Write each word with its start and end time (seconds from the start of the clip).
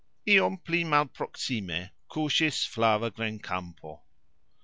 Iom 0.33 0.55
pli 0.67 0.79
malproksime 0.93 1.77
kusxis 2.09 2.65
flava 2.65 3.11
grenkampo. 3.11 3.93